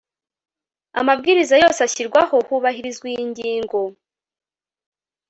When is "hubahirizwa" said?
2.47-3.05